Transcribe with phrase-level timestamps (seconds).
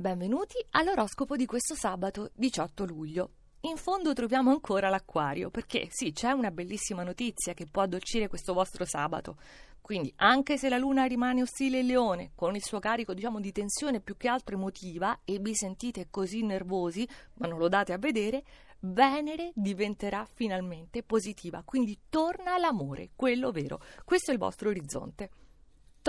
[0.00, 3.30] Benvenuti all'oroscopo di questo sabato 18 luglio.
[3.64, 8.54] In fondo troviamo ancora l'acquario, perché sì, c'è una bellissima notizia che può addolcire questo
[8.54, 9.36] vostro sabato.
[9.82, 13.52] Quindi, anche se la luna rimane ostile in leone, con il suo carico, diciamo, di
[13.52, 17.98] tensione più che altro emotiva, e vi sentite così nervosi, ma non lo date a
[17.98, 18.42] vedere,
[18.82, 23.78] Venere diventerà finalmente positiva, quindi torna l'amore, quello vero.
[24.06, 25.28] Questo è il vostro orizzonte.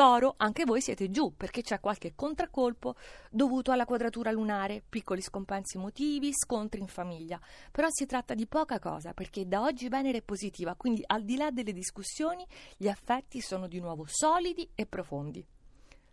[0.02, 2.96] Toro, anche voi siete giù perché c'è qualche contraccolpo
[3.30, 7.40] dovuto alla quadratura lunare, piccoli scompensi emotivi, scontri in famiglia.
[7.70, 11.38] Però si tratta di poca cosa perché da oggi Venere è positiva, quindi al di
[11.38, 12.44] là delle discussioni
[12.78, 15.45] gli affetti sono di nuovo solidi e profondi.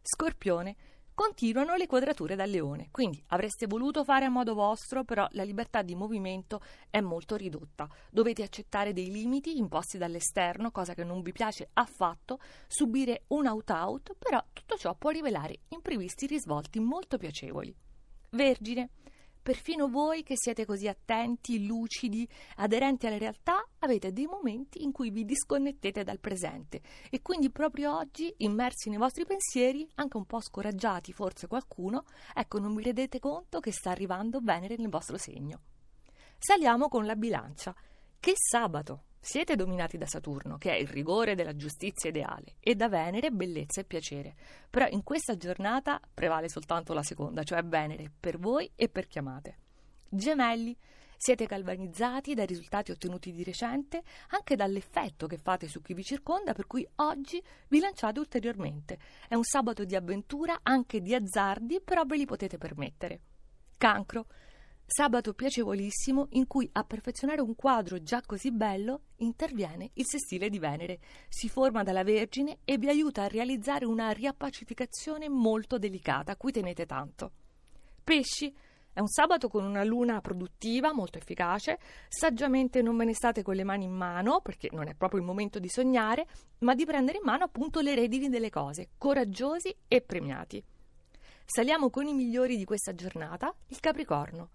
[0.03, 0.77] Scorpione,
[1.19, 5.83] continuano le quadrature dal leone, quindi avreste voluto fare a modo vostro, però la libertà
[5.83, 7.89] di movimento è molto ridotta.
[8.09, 14.15] Dovete accettare dei limiti imposti dall'esterno, cosa che non vi piace affatto, subire un out-out,
[14.17, 17.75] però tutto ciò può rivelare imprevisti risvolti molto piacevoli.
[18.31, 18.91] Vergine,
[19.49, 25.09] Perfino voi che siete così attenti, lucidi, aderenti alla realtà, avete dei momenti in cui
[25.09, 30.43] vi disconnettete dal presente e quindi proprio oggi, immersi nei vostri pensieri, anche un po'
[30.43, 35.61] scoraggiati forse qualcuno, ecco non vi rendete conto che sta arrivando Venere nel vostro segno.
[36.37, 37.75] Saliamo con la bilancia.
[38.21, 39.08] Che sabato!
[39.21, 43.81] Siete dominati da Saturno, che è il rigore della giustizia ideale, e da Venere bellezza
[43.81, 44.35] e piacere.
[44.71, 49.59] Però in questa giornata prevale soltanto la seconda, cioè Venere, per voi e per chiamate.
[50.09, 50.77] Gemelli,
[51.21, 56.55] siete galvanizzati dai risultati ottenuti di recente, anche dall'effetto che fate su chi vi circonda,
[56.55, 58.99] per cui oggi vi lanciate ulteriormente.
[59.27, 63.21] È un sabato di avventura, anche di azzardi, però ve li potete permettere.
[63.77, 64.27] Cancro,
[64.91, 70.59] Sabato piacevolissimo in cui a perfezionare un quadro già così bello interviene il sestile di
[70.59, 70.99] Venere.
[71.29, 76.53] Si forma dalla Vergine e vi aiuta a realizzare una riappacificazione molto delicata a cui
[76.53, 77.33] tenete tanto.
[78.03, 78.51] Pesci
[78.91, 81.79] è un sabato con una luna produttiva, molto efficace.
[82.09, 85.27] Saggiamente non ve ne state con le mani in mano, perché non è proprio il
[85.27, 86.27] momento di sognare,
[86.61, 90.65] ma di prendere in mano appunto le redini delle cose, coraggiosi e premiati.
[91.45, 94.49] Saliamo con i migliori di questa giornata, il Capricorno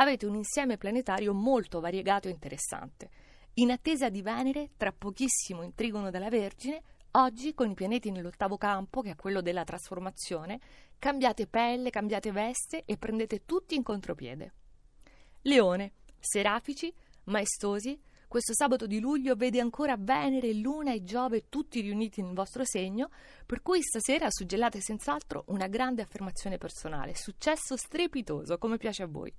[0.00, 3.10] avete un insieme planetario molto variegato e interessante.
[3.54, 8.56] In attesa di Venere, tra pochissimo in trigono della Vergine, oggi con i pianeti nell'ottavo
[8.56, 10.58] campo, che è quello della trasformazione,
[10.98, 14.54] cambiate pelle, cambiate veste e prendete tutti in contropiede.
[15.42, 16.92] Leone, serafici,
[17.24, 22.64] maestosi, questo sabato di luglio vede ancora Venere, Luna e Giove tutti riuniti nel vostro
[22.64, 23.10] segno,
[23.44, 29.34] per cui stasera suggellate senz'altro una grande affermazione personale, successo strepitoso, come piace a voi.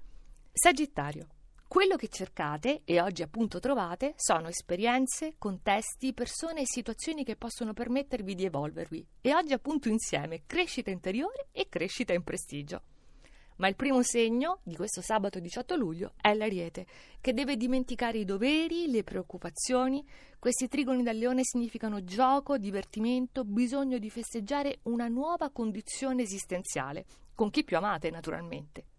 [0.53, 1.28] Sagittario.
[1.66, 7.72] Quello che cercate e oggi appunto trovate sono esperienze, contesti, persone e situazioni che possono
[7.72, 12.81] permettervi di evolvervi e oggi appunto insieme crescita interiore e crescita in prestigio.
[13.57, 16.85] Ma il primo segno di questo sabato 18 luglio è l'ariete,
[17.22, 20.06] che deve dimenticare i doveri, le preoccupazioni.
[20.38, 27.50] Questi trigoni dal leone significano gioco, divertimento, bisogno di festeggiare una nuova condizione esistenziale, con
[27.50, 28.91] chi più amate naturalmente.